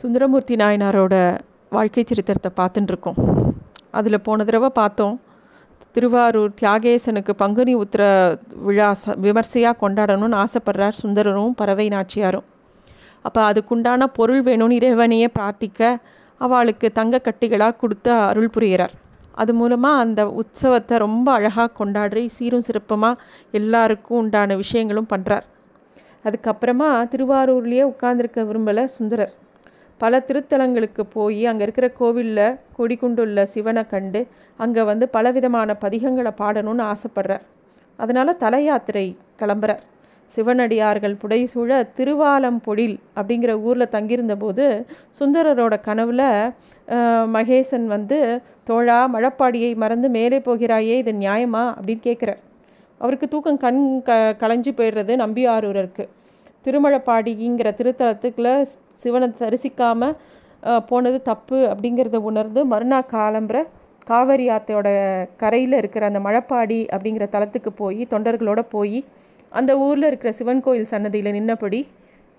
[0.00, 1.14] சுந்தரமூர்த்தி நாயனாரோட
[1.74, 3.18] வாழ்க்கை சரித்திரத்தை பார்த்துட்டுருக்கோம்.
[3.98, 5.16] அதில் போன தடவை பார்த்தோம்
[5.94, 8.02] திருவாரூர் தியாகேசனுக்கு பங்குனி உத்திர
[8.66, 12.46] விழா ச விமர்சையாக கொண்டாடணும்னு ஆசைப்படுறார் சுந்தரரும் பறவை நாச்சியாரும்.
[13.24, 15.90] அப்போ அதுக்குண்டான பொருள் வேணும்னு இறைவனையே பிரார்த்திக்க
[16.40, 18.94] அவளுக்கு தங்க கட்டிகளாக கொடுத்து அருள் புரிகிறார்.
[19.42, 23.20] அது மூலமாக அந்த உற்சவத்தை ரொம்ப அழகாக கொண்டாடி சீரும் சிறப்பமாக
[23.60, 25.46] எல்லாருக்கும் உண்டான விஷயங்களும் பண்ணுறார்
[26.26, 29.32] அதுக்கப்புறமா திருவாரூர்லேயே உட்கார்ந்துருக்க விரும்பலை சுந்தரர்.
[30.00, 34.20] பல திருத்தலங்களுக்கு போய் அங்கே இருக்கிற கோவிலில் கொடிக்குண்டுள்ள சிவனை கண்டு
[34.56, 37.44] அங்கே வந்து பலவிதமான பதிகங்களை பாடணும்னு ஆசைப்படுறார்.
[37.98, 39.06] அதனால் தல யாத்திரை
[39.40, 39.82] கிளம்புறார்.
[40.32, 44.66] சிவனடியார்கள் புடைசூழ திருவாலம்பொழில் அப்படிங்கிற ஊரில் தங்கியிருந்தபோது
[45.18, 46.28] சுந்தரரோட கனவில்
[47.34, 48.18] மகேசன் வந்து
[48.68, 51.64] தோழா மழப்பாடியை மறந்து மேலே போகிறாயே இது நியாயமா?
[51.76, 52.40] அப்படின்னு கேட்குறார்
[53.00, 54.10] அவருக்கு தூக்கம் கண் க
[54.42, 56.04] களைஞ்சு போயிடுறது நம்பியாரூரருக்கு.
[56.64, 58.50] திருமழப்பாடிங்கிற திருத்தலத்துக்குள்ள
[59.02, 60.16] சிவனை தரிசிக்காமல்
[60.88, 63.62] போனது தப்பு அப்படிங்கிறத உணர்ந்து மறுநாள் காலம்புரை
[64.10, 64.88] காவேரி ஆத்தையோட
[65.36, 69.00] கரையில் இருக்கிற அந்த மழப்பாடி அப்படிங்கிற தலத்துக்கு போய் தொண்டர்களோட போய்
[69.52, 71.80] அந்த ஊரில் இருக்கிற சிவன் கோயில் சன்னதியில் நின்னபடி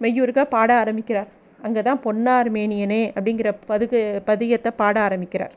[0.01, 1.29] மெய்யூருக்காக பாட ஆரம்பிக்கிறார்.
[1.59, 5.53] அங்கே தான் பொன்னார் மேனியனே அப்படிங்கிற பதுகு பதியத்தை பாட ஆரம்பிக்கிறார்.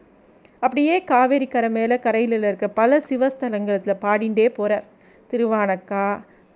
[0.63, 4.87] அப்படியே காவேரி கரை மேலே கரையில் இருக்கிற பல சிவஸ்தலங்களில் பாடிண்டே போகிறார்
[5.31, 6.05] திருவானக்கா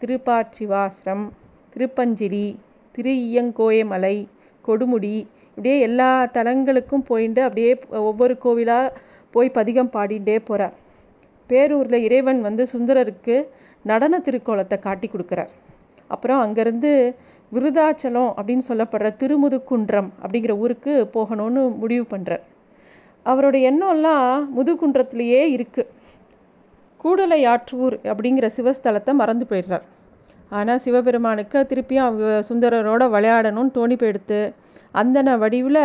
[0.00, 1.24] திருப்பாச்சிவாசிரம்
[1.72, 2.46] திருப்பஞ்சிரி
[2.94, 4.16] திரு இயங்கோயமலை
[4.64, 5.14] கொடுமுடி
[5.48, 7.72] இப்படியே எல்லா தலங்களுக்கும் போயிட்டு அப்படியே
[8.10, 8.92] ஒவ்வொரு கோவிலாக
[9.34, 10.76] போய் பதிகம் பாடிகிட்டே போகிறார்
[11.50, 13.36] பேரூரில் இறைவன் வந்து சுந்தரருக்கு
[13.84, 15.50] நடன திருக்கோலத்தை காட்டி கொடுக்குறார்.
[16.10, 16.92] அப்புறம் அங்கேருந்து
[17.52, 22.44] விருதாச்சலம் அப்படின்னு சொல்லப்படுற திருமுதுக்குன்றம் அப்படிங்கிற ஊருக்கு போகணும்னு முடிவு பண்ணுறார்
[23.26, 25.90] அவரோட எண்ணம்லாம் முதுகுன்றத்துலேயே இருக்குது
[27.04, 29.86] கூடலையாற்றூர் அப்படிங்கிற சிவஸ்தலத்தை மறந்து போயிடுறார்.
[30.58, 32.16] ஆனால் சிவபெருமானுக்கு திருப்பியும்
[32.48, 34.40] சுந்தரரோட விளையாடணும்னு தோணி போயிடுத்து.
[35.00, 35.84] அந்தன வடிவில்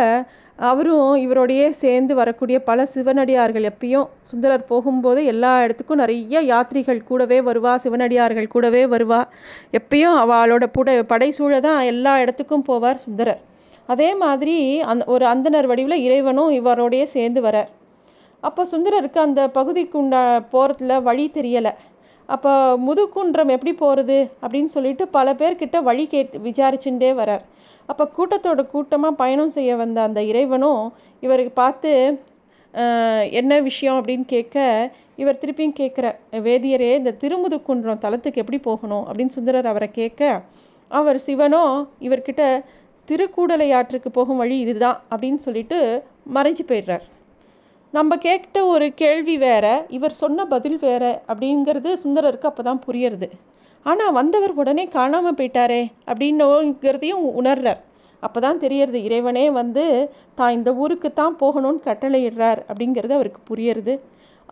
[0.58, 7.72] அவரும் இவரோடையே சேர்ந்து வரக்கூடிய பல சிவனடியார்கள் எப்பயும் சுந்தரர் போகும்போது எல்லா இடத்துக்கும் நிறைய யாத்திரிகள் கூடவே வருவா
[7.84, 9.20] சிவனடியார்கள் கூடவே வருவா.
[9.78, 13.42] எப்பயும் அவளோட புட படைசூழ தான் எல்லா இடத்துக்கும் போவார் சுந்தரர்.
[13.88, 14.56] அதே மாதிரி
[14.92, 17.70] அந் ஒரு அந்தனர் வடிவில் இறைவனும் இவரோடையே சேர்ந்து வரார்.
[18.42, 20.22] அப்போ சுந்தரருக்கு அந்த பகுதிக்கு உண்டா
[20.54, 21.72] போகிறதுல வழி தெரியலை.
[22.34, 22.52] அப்போ
[22.86, 27.44] முதுகுன்றம் எப்படி போகிறது அப்படின்னு சொல்லிட்டு பல பேர்கிட்ட வழி கேட்டு விசாரிச்சுட்டே வரார்.
[27.88, 30.82] அப்போ கூட்டத்தோட கூட்டமாக பயணம் செய்ய வந்த அந்த இறைவனும்
[31.22, 31.92] இவருக்கு பார்த்து
[33.40, 33.98] என்ன விஷயம்?
[34.00, 34.56] அப்படின்னு கேட்க
[35.22, 36.06] இவர் திருப்பியும் கேட்குற
[36.46, 39.04] வேதியரே இந்த திருமுதுக்குன்றம் தலத்துக்கு எப்படி போகணும்?
[39.08, 40.22] அப்படின்னு சுந்தரர் அவரை கேட்க
[40.90, 41.64] அவர் சிவனோ
[42.06, 42.42] இவர்கிட்ட
[43.08, 45.78] திருக்கூடலை ஆற்றுக்கு போகும் வழி இதுதான் அப்படின்னு சொல்லிட்டு
[46.36, 47.04] மறைஞ்சு போயிடுறார்.
[47.94, 49.66] நம்ம கேட்ட ஒரு கேள்வி வேற
[49.96, 53.28] இவர் சொன்ன பதில் வேற அப்படிங்கிறது சுந்தரருக்கு அப்போ தான் புரியறது.
[53.86, 57.80] ஆனால் வந்தவர் உடனே காணாமல் போயிட்டாரே அப்படின்னுங்கிறதையும் உணர்றார்.
[58.22, 59.84] அப்போ தான் தெரியறது இறைவனே வந்து
[60.38, 63.94] தான் இந்த ஊருக்கு தான் போகணும்னு கட்டளையிடுறார் அப்படிங்கிறது அவருக்கு புரியறது.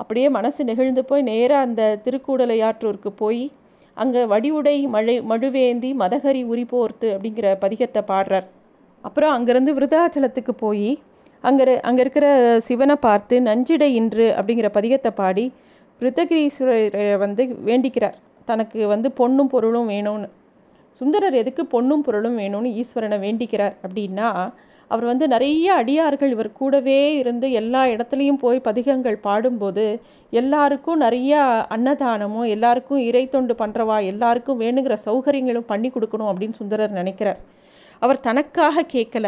[0.01, 3.45] அப்படியே மனசு நெகிழ்ந்து போய் நேராக அந்த திருக்கூடலை ஆற்றூருக்கு போய்
[3.97, 8.47] அங்கே வடிவுடை மழை மழுவேந்தி மதகரி உரி போர்த்து அப்படிங்கிற பதிகத்தை பாடுறார்.
[9.05, 10.89] அப்புறம் அங்கேருந்து விருதாச்சலத்துக்கு போய்
[11.49, 12.27] அங்கே அங்கே இருக்கிற
[12.67, 15.45] சிவனை பார்த்து நஞ்சிடை இன்று அப்படிங்கிற பதிகத்தை பாடி
[16.01, 18.17] விருத்தகிரீஸ்வரரை வந்து வேண்டிக்கிறார்.
[18.49, 20.29] தனக்கு வந்து பொண்ணும் பொருளும் வேணும்னு.
[21.01, 24.29] சுந்தரர் எதுக்கு பொண்ணும் பொருளும் வேணும்னு ஈஸ்வரனை வேண்டிக்கிறார் அப்படின்னா
[24.91, 29.85] அவர் வந்து நிறைய அடியார்கள் இவர் கூடவே இருந்து எல்லா இடத்துலையும் போய் பதிகங்கள் பாடும்போது
[30.33, 31.41] எல்லாருக்கும் நிறைய
[31.77, 37.41] அன்னதானமும் எல்லாருக்கும் இறை தொண்டு பண்ணுறவா எல்லாருக்கும் வேணுங்கிற சௌகரியங்களும் பண்ணி கொடுக்கணும் அப்படின்னு சுந்தரர் நினைக்கிறார்.
[38.03, 39.27] அவர் தனக்காக கேட்கல.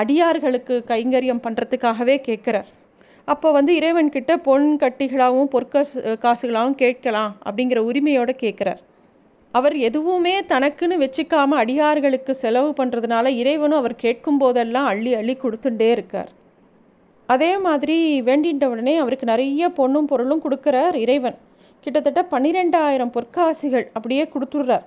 [0.00, 2.68] அடியார்களுக்கு கைங்கரியம் பண்ணுறதுக்காகவே கேட்குறார்.
[3.24, 8.80] அப்போ வந்து இறைவன்கிட்ட பொன் கட்டிகளாகவும் பொற்காசு காசுகளாகவும் கேட்கலாம் அப்படிங்கிற உரிமையோடு கேட்குறார்.
[9.54, 16.30] அவர் எதுவுமே தனக்குன்னு வச்சுக்காம அடியார்களுக்கு செலவு பண்ணுறதுனால இறைவனும் அவர் கேட்கும் போதெல்லாம் அள்ளி அள்ளி கொடுத்துட்டே இருக்கார்.
[17.34, 17.96] அதே மாதிரி
[18.28, 21.38] வேண்டின்ற உடனே அவருக்கு நிறைய பொண்ணும் பொருளும் கொடுக்குறார் இறைவன்.
[21.84, 24.86] கிட்டத்தட்ட பன்னிரெண்டாயிரம் பொற்காசிகள் அப்படியே கொடுத்துட்றார்.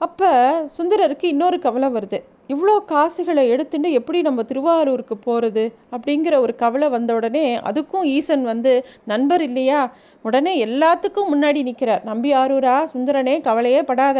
[0.00, 0.30] அப்போ
[0.76, 2.18] சுந்தரருக்கு இன்னொரு கவலை வருது.
[2.52, 5.64] இவ்வளோ காசுகளை எடுத்துட்டு எப்படி நம்ம திருவாரூருக்கு போகிறது
[5.94, 8.72] அப்படிங்கிற ஒரு கவலை வந்த உடனே அதுக்கும் ஈசன் வந்து
[9.12, 9.80] நண்பர் இல்லையா?
[10.24, 12.76] உடனே எல்லாத்துக்கும் முன்னாடி நிற்கிறார் நம்பி ஆரூரா?
[12.94, 14.18] சுந்தரனே கவலையே படாத.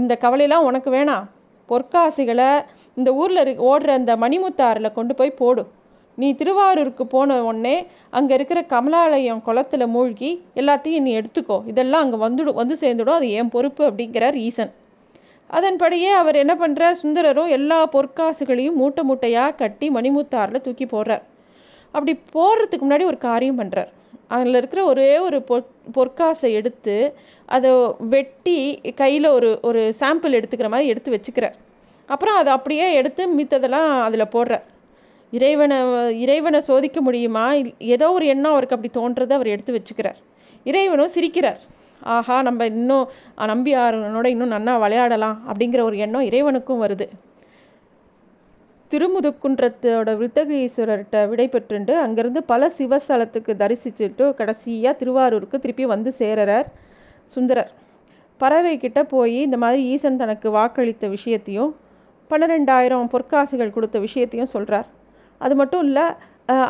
[0.00, 1.26] இந்த கவலையெல்லாம் உனக்கு வேணாம்.
[1.68, 2.50] பொற்காசுகளை
[2.94, 5.62] இந்த ஊரில் இரு ஓடுற அந்த மணிமுத்தாறில் கொண்டு போய் போடு.
[6.20, 7.76] நீ திருவாரூருக்கு போன உடனே
[8.18, 10.30] அங்கே இருக்கிற கமலாலயம் குளத்தில் மூழ்கி
[10.60, 11.58] எல்லாத்தையும் நீ எடுத்துக்கோ.
[11.72, 13.18] இதெல்லாம் அங்கே வந்துடும் வந்து சேர்ந்துடும்.
[13.20, 14.72] அது என் பொறுப்பு அப்படிங்கிறார் ஈசன்
[15.56, 21.24] அதன்படியே அவர் என்ன பண்ணுறார் சுந்தரரும் எல்லா பொற்காசுகளையும் மூட்டை மூட்டையாக கட்டி மணிமுத்தாரில் தூக்கி போடுறார்.
[21.94, 23.90] அப்படி போடுறதுக்கு முன்னாடி ஒரு காரியம் பண்ணுறார்
[24.34, 26.96] அதில் இருக்கிற ஒரே ஒரு பொற் பொற்காசை எடுத்து
[27.56, 27.70] அதை
[28.14, 28.56] வெட்டி
[29.00, 31.56] கையில் ஒரு ஒரு சாம்பிள் எடுத்துக்கிற மாதிரி எடுத்து வச்சுக்கிறார்.
[32.08, 34.56] அப்புறம் அதை அப்படியே எடுத்து மித்ததெல்லாம் அதில் போடுற
[35.32, 35.78] இறைவனை
[36.20, 37.52] இறைவனை சோதிக்க முடியுமா?
[37.78, 40.18] ஏதோ ஒரு எண்ணம் அவருக்கு அப்படி தோன்றதை அவர் எடுத்து வச்சுக்கிறார்.
[40.64, 41.60] இறைவனும் சிரிக்கிறார்.
[42.02, 43.08] ஆஹா நம்ம இன்னும்
[43.52, 47.06] நம்பியாரனோட இன்னும் நன்னா விளையாடலாம் அப்படிங்கிற ஒரு எண்ணம் இறைவனுக்கும் வருது.
[48.90, 56.68] திருமுதுக்குன்றத்தோட விருத்தகிரீஸ்வரர்கிட்ட விடை பெற்றுண்டு அங்கேருந்து பல சிவஸ்தலத்துக்கு தரிசிச்சுட்டு கடைசியாக திருவாரூருக்கு திருப்பி வந்து சேரறார்
[57.26, 57.72] சுந்தரர்.
[58.40, 58.74] பறவை
[59.08, 61.72] போய் இந்த மாதிரி ஈசன் தனக்கு வாக்களித்த விஷயத்தையும்
[62.30, 64.88] பன்னிரெண்டாயிரம் பொற்காசுகள் கொடுத்த விஷயத்தையும் சொல்கிறார்
[65.44, 66.06] அது மட்டும் இல்லை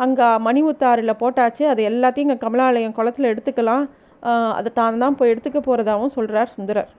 [0.04, 1.64] அங்கே மணிமுத்தாறில் போட்டாச்சு.
[1.72, 3.84] அது எல்லாத்தையும் இங்கே கமலாலயம் குளத்தில் எடுத்துக்கலாம்.
[4.58, 6.90] அதை தான் தான் போய் எடுத்துக்க போகிறதாகவும் சொல்கிறார் சுந்தரர்.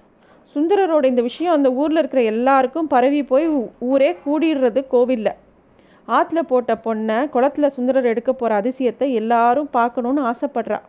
[0.53, 3.47] சுந்தரரோட இந்த விஷயம் அந்த ஊரில் இருக்கிற எல்லாருக்கும் பரவி போய்
[3.89, 5.33] ஊரே கூடிடுறது கோவிலில்.
[6.17, 10.79] ஆற்றுல போட்ட பொண்ணை குளத்தில் சுந்தரர் எடுக்க போகிற அதிசயத்தை எல்லாரும் பார்க்கணுன்னு ஆசைப்படுறா.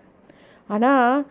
[0.74, 1.24] ஆனால்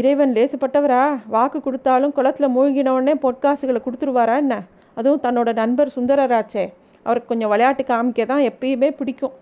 [0.00, 1.02] இறைவன் லேசுப்பட்டவரா?
[1.34, 4.54] வாக்கு கொடுத்தாலும் குளத்தில் மூழ்கினவுடனே பொற்காசுகளை கொடுத்துருவாரா என்ன?
[4.98, 6.64] அதுவும் தன்னோட நண்பர் சுந்தரராச்சே.
[7.06, 9.34] அவருக்கு கொஞ்சம் விளையாட்டு காமிக்க தான் எப்பயுமே பிடிக்கும்.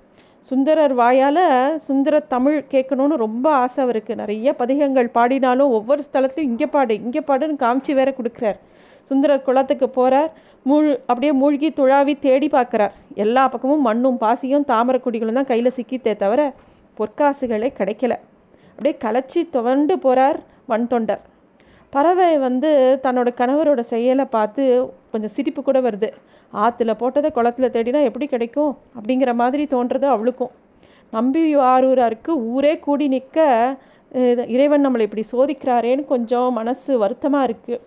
[0.48, 1.44] சுந்தரர் வாயால்
[1.86, 4.12] சுந்தர தமிழ் கேட்கணுன்னு ரொம்ப ஆசை அவருக்கு.
[4.20, 8.58] நிறைய பதிகங்கள் பாடினாலும் ஒவ்வொரு ஸ்தலத்துலையும் இங்கே பாடு இங்கே பாடுன்னு காமிச்சு வேற கொடுக்குறார்.
[9.10, 10.30] சுந்தரர் குளத்துக்கு போகிறார்
[10.68, 12.94] மூழ் அப்படியே மூழ்கி துழாவி தேடி பார்க்குறார்.
[13.24, 16.40] எல்லா பக்கமும் மண்ணும் பாசியும் தாமரை கொடிகளும் தான் கையில் சிக்கித்தே தவிர
[16.98, 18.14] பொற்காசுகளே கிடைக்கல.
[18.70, 20.38] அப்படியே களைச்சி துவண்டு போகிறார்
[20.72, 21.22] வன் தொண்டர்
[21.92, 22.70] பறவை வந்து
[23.04, 24.64] தன்னோட கணவரோட செயலை பார்த்து
[25.12, 26.08] கொஞ்சம் சிரிப்பு கூட வருது.
[26.52, 28.72] ஆற்றுல போட்டதை குளத்தில் தேடினா எப்படி கிடைக்கும்?
[28.98, 30.52] அப்படிங்கிற மாதிரி தோன்றது அவளுக்கும்.
[31.16, 31.42] நம்பி
[31.72, 33.38] ஆரூராருக்கு ஊரே கூடி நிற்க
[34.54, 37.80] இறைவன் நம்மளை இப்படி சோதிக்கிறாரேன்னு கொஞ்சம் மனசு வருத்தமாக இருக்குது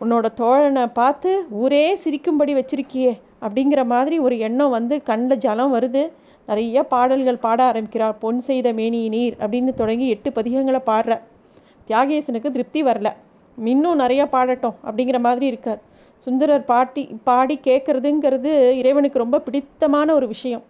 [0.00, 1.30] உன்னோட தோழனை பார்த்து
[1.62, 3.12] ஊரே சிரிக்கும்படி வச்சிருக்கியே
[3.46, 6.02] அப்படிங்கிற மாதிரி ஒரு எண்ணம் வந்து கண்ணில் ஜலம் வருது.
[6.48, 11.20] நிறைய பாடல்கள் பாட ஆரம்பிக்கிறார் பொன் செய்த மேனி நீர் அப்படின்னு தொடங்கி எட்டு பதிகங்களை பாடுற
[11.88, 13.08] தியாகேசனுக்கு திருப்தி வரல.
[13.58, 15.80] இன்னும் நிறையா பாடட்டும் அப்படிங்கிற மாதிரி இருக்கார்.
[16.24, 20.62] சுந்தரர் பாட்டி பாடி கேட்குறதுங்கிறது இறைவனுக்கு ரொம்ப பிடித்தமான ஒரு விஷயம்.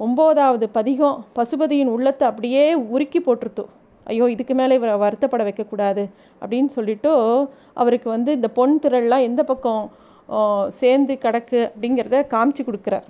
[0.00, 2.62] ஒம்போதாவது பதிகம் பசுபதியின் உள்ளத்தை அப்படியே
[2.94, 3.72] உருக்கி போட்டுருத்தோம்
[4.06, 6.02] ஐயோ இதுக்கு மேலே இவரை வருத்தப்பட வைக்கக்கூடாது
[6.42, 7.12] அப்படின்னு சொல்லிவிட்டு
[7.82, 9.84] அவருக்கு வந்து இந்த பொன் திரள்லாம் எந்த பக்கம்
[10.80, 13.06] சேர்ந்து கிடக்கு அப்படிங்கிறத காமிச்சு கொடுக்குறார்.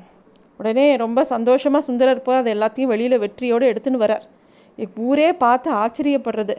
[0.61, 4.25] உடனே ரொம்ப சந்தோஷமாக சுந்தரர் போய் அதை எல்லாத்தையும் வெளியில் வெற்றியோடு எடுத்துன்னு வரார்.
[5.09, 6.57] ஊரே பார்த்து ஆச்சரியப்படுறது.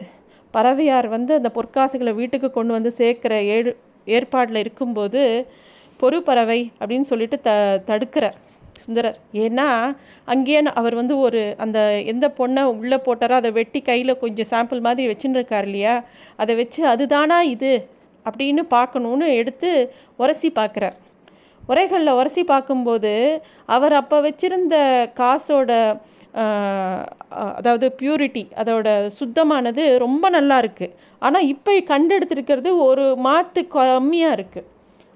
[0.54, 3.72] பறவையார் வந்து அந்த பொற்காசுகளை வீட்டுக்கு கொண்டு வந்து சேர்க்குற ஏழு
[4.06, 5.22] ஏற்பாடில் இருக்கும்போது
[6.00, 7.50] பொறுப்பறவை அப்படின்னு சொல்லிட்டு த
[7.86, 8.36] தடுக்கிறார்
[8.82, 9.18] சுந்தரர்.
[9.44, 9.66] ஏன்னா
[10.24, 15.08] அங்கேயே அவர் வந்து ஒரு அந்த எந்த பொண்ணை உள்ளே போட்டாரோ அதை வெட்டி கையில் கொஞ்சம் சாம்பிள் மாதிரி
[15.08, 15.94] வச்சுன்னு இருக்கார் இல்லையா?
[16.36, 17.72] அதை வச்சு அதுதானா இது?
[18.26, 19.70] அப்படின்னு பார்க்கணுன்னு எடுத்து
[20.16, 20.96] உரசி பார்க்குறார்.
[21.68, 23.12] உரைகளில் உரசி பார்க்கும்போது
[23.66, 24.76] அவர் அப்போ வச்சுருந்த
[25.16, 25.70] காசோட
[27.56, 28.88] அதாவது பியூரிட்டி அதோட
[29.18, 34.68] சுத்தமானது ரொம்ப நல்லா இருக்குது ஆனால் இப்போ கண்டெடுத்துருக்கிறது ஒரு மாற்று கம்மியாக இருக்குது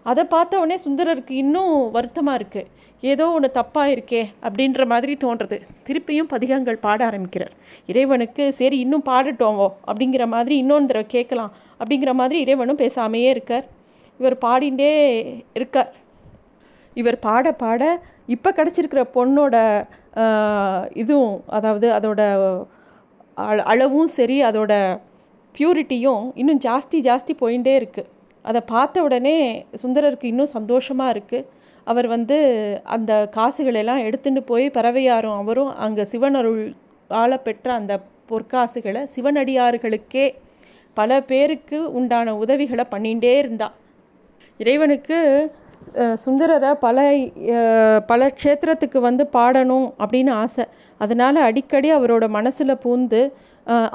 [0.02, 2.68] அதை பார்த்த உடனே சுந்தரருக்கு இன்னும் வருத்தமாக இருக்குது
[3.02, 5.56] ஏதோ ஒன்று தப்பாக இருக்கே அப்படின்ற மாதிரி தோன்றது.
[5.86, 7.54] திருப்பியும் பதிகங்கள் பாட ஆரம்பிக்கிறார்.
[7.86, 13.66] இறைவனுக்கு சரி இன்னும் பாடட்டோமோ அப்படிங்கிற மாதிரி இன்னொன்று தடவை கேட்கலாம் அப்படிங்கிற மாதிரி இறைவனும் பேசாமையே இருக்கார்.
[14.20, 14.92] இவர் பாடிண்டே
[15.58, 15.90] இருக்கார்.
[16.96, 17.82] இவர் பாட பாட
[18.26, 19.56] இப்போ கிடச்சிருக்கிற பொண்ணோட
[20.94, 22.22] இதுவும் அதாவது அதோட
[23.64, 24.72] அளவும் சரி அதோட
[25.54, 28.10] ப்யூரிட்டியும் இன்னும் ஜாஸ்தி ஜாஸ்தி போயிட்டே இருக்குது
[28.42, 31.46] அதை பார்த்த உடனே சுந்தரருக்கு இன்னும் சந்தோஷமாக இருக்குது
[31.84, 32.36] அவர் வந்து
[32.84, 36.74] அந்த காசுகளெல்லாம் எடுத்துட்டு போய் பறவையாரும் அவரும் அங்கே சிவனருள்
[37.10, 40.26] ஆள பெற்ற அந்த பொற்காசுகளை சிவனடியார்களுக்கே
[40.94, 43.68] பல பேருக்கு உண்டான உதவிகளை பண்ணிகிட்டே இருந்தா.
[44.58, 45.18] இறைவனுக்கு
[46.24, 46.98] சுந்தரரை பல
[48.10, 50.64] பல க்ஷேத்திரத்துக்கு வந்து பாடணும் அப்படின்னு ஆசை.
[51.00, 53.20] அதனால் அடிக்கடி அவரோட மனசில் பூந்து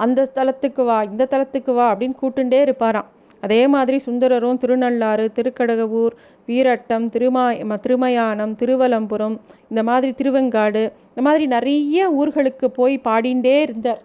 [0.04, 3.10] அந்த ஸ்தலத்துக்கு வா இந்த தலத்துக்கு வா அப்படின்னு கூட்டுண்டே இருப்பாராம்.
[3.46, 6.14] அதே மாதிரி சுந்தரரும் திருநள்ளாறு திருக்கடகவூர்
[6.50, 7.44] வீரட்டம் திருமா
[7.86, 9.36] திருமயானம் திருவலம்புரம்
[9.72, 14.02] இந்த மாதிரி திருவெங்காடு இந்த மாதிரி நிறைய ஊர்களுக்கு போய் பாடிண்டே இருந்தார்.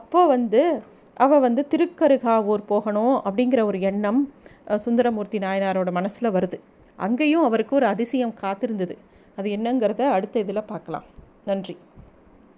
[0.00, 0.62] அப்போது வந்து
[1.24, 4.20] அவள் வந்து திருக்கருகாவூர் போகணும் அப்படிங்கிற ஒரு எண்ணம்
[4.84, 6.58] சுந்தரமூர்த்தி நாயனாரோட மனசில் வருது.
[6.96, 8.96] அங்கேயும் அவருக்கு ஒரு அதிசயம் காத்திருந்தது.
[9.36, 11.04] அது என்னங்கிறத அடுத்த இதில் பார்க்கலாம்.
[11.44, 11.76] நன்றி.